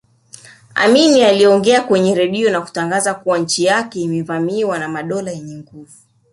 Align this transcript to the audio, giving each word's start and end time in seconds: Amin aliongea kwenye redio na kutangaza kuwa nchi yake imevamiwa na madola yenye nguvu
Amin 0.75 1.23
aliongea 1.23 1.81
kwenye 1.81 2.15
redio 2.15 2.51
na 2.51 2.61
kutangaza 2.61 3.13
kuwa 3.13 3.37
nchi 3.39 3.63
yake 3.65 4.01
imevamiwa 4.01 4.79
na 4.79 4.87
madola 4.89 5.31
yenye 5.31 5.57
nguvu 5.57 5.93